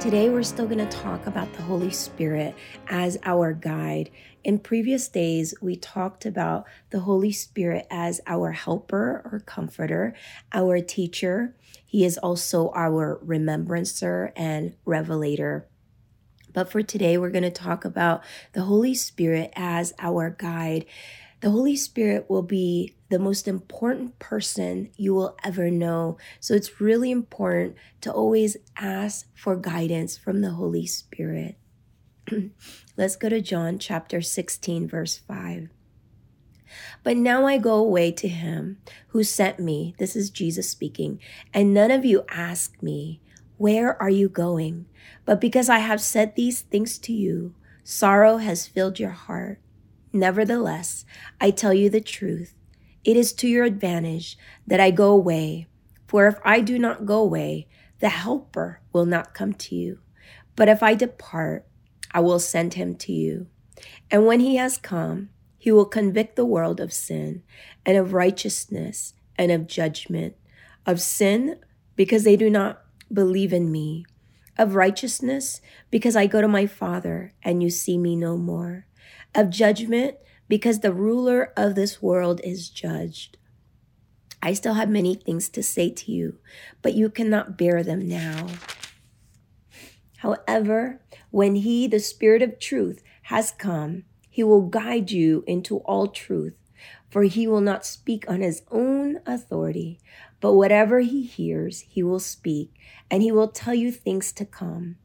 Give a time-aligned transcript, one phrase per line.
[0.00, 2.54] Today, we're still going to talk about the Holy Spirit
[2.88, 4.08] as our guide.
[4.42, 10.14] In previous days, we talked about the Holy Spirit as our helper or comforter,
[10.54, 11.54] our teacher.
[11.84, 15.68] He is also our remembrancer and revelator.
[16.50, 18.24] But for today, we're going to talk about
[18.54, 20.86] the Holy Spirit as our guide.
[21.40, 26.18] The Holy Spirit will be the most important person you will ever know.
[26.38, 31.56] So it's really important to always ask for guidance from the Holy Spirit.
[32.96, 35.70] Let's go to John chapter 16, verse 5.
[37.02, 39.94] But now I go away to him who sent me.
[39.98, 41.20] This is Jesus speaking.
[41.54, 43.20] And none of you ask me,
[43.56, 44.86] Where are you going?
[45.24, 49.58] But because I have said these things to you, sorrow has filled your heart.
[50.12, 51.04] Nevertheless,
[51.40, 52.54] I tell you the truth.
[53.04, 55.68] It is to your advantage that I go away.
[56.08, 57.68] For if I do not go away,
[58.00, 60.00] the Helper will not come to you.
[60.56, 61.66] But if I depart,
[62.12, 63.46] I will send him to you.
[64.10, 67.42] And when he has come, he will convict the world of sin
[67.86, 70.34] and of righteousness and of judgment.
[70.86, 71.60] Of sin,
[71.94, 74.04] because they do not believe in me.
[74.58, 78.86] Of righteousness, because I go to my Father and you see me no more
[79.34, 80.16] of judgment
[80.48, 83.36] because the ruler of this world is judged.
[84.42, 86.38] I still have many things to say to you,
[86.82, 88.46] but you cannot bear them now.
[90.18, 91.00] However,
[91.30, 96.54] when he, the Spirit of truth, has come, he will guide you into all truth,
[97.10, 100.00] for he will not speak on his own authority,
[100.40, 102.72] but whatever he hears, he will speak,
[103.10, 104.96] and he will tell you things to come.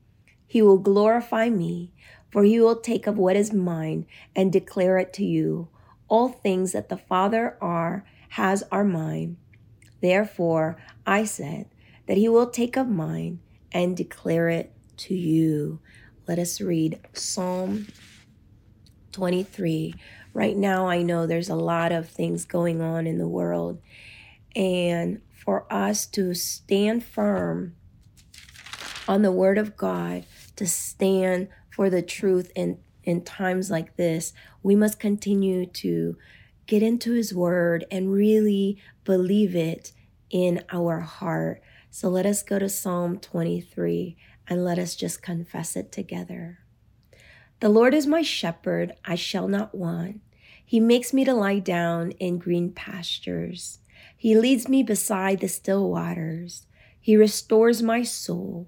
[0.56, 1.92] He will glorify me,
[2.32, 5.68] for he will take of what is mine and declare it to you.
[6.08, 9.36] All things that the Father are has are mine.
[10.00, 11.66] Therefore I said
[12.08, 13.42] that he will take of mine
[13.74, 15.82] and declare it to you.
[16.26, 17.88] Let us read Psalm
[19.12, 19.94] 23.
[20.34, 23.82] Right now, I know there's a lot of things going on in the world.
[24.56, 27.76] And for us to stand firm
[29.06, 30.24] on the word of God,
[30.56, 34.34] to stand for the truth in, in times like this,
[34.64, 36.18] we must continue to
[36.66, 39.92] get into His Word and really believe it
[40.30, 41.62] in our heart.
[41.90, 44.18] So let us go to Psalm 23
[44.48, 46.60] and let us just confess it together.
[47.62, 50.22] The Lord is my shepherd, I shall not want.
[50.64, 53.80] He makes me to lie down in green pastures.
[54.18, 56.66] He leads me beside the still waters.
[57.00, 58.68] He restores my soul.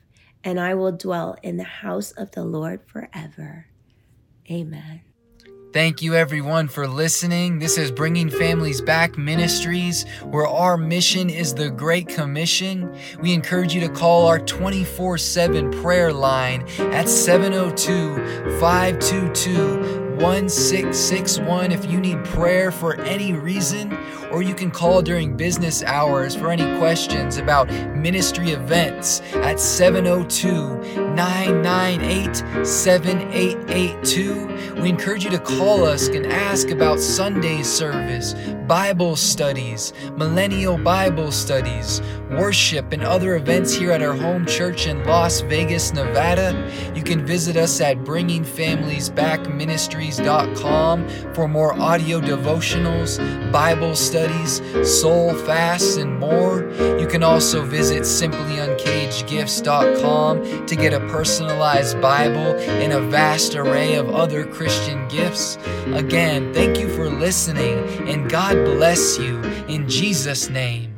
[0.43, 3.67] and I will dwell in the house of the Lord forever.
[4.49, 5.01] Amen.
[5.73, 7.59] Thank you, everyone, for listening.
[7.59, 12.93] This is Bringing Families Back Ministries, where our mission is the Great Commission.
[13.21, 21.89] We encourage you to call our 24 7 prayer line at 702 522 1661 if
[21.89, 23.91] you need prayer for any reason,
[24.31, 31.10] or you can call during business hours for any questions about ministry events at 702
[31.21, 34.81] 998 7882.
[34.81, 38.33] We encourage you to call us and ask about Sunday service,
[38.65, 45.03] Bible studies, millennial Bible studies, worship, and other events here at our home church in
[45.03, 46.55] Las Vegas, Nevada.
[46.95, 53.19] You can visit us at Bringing Families Back Ministries ministries.com for more audio devotionals,
[53.51, 56.63] Bible studies, soul fasts, and more.
[57.01, 64.11] You can also visit simplyuncagedgifts.com to get a personalized Bible and a vast array of
[64.11, 65.57] other Christian gifts.
[65.87, 70.90] Again, thank you for listening, and God bless you in Jesus' name.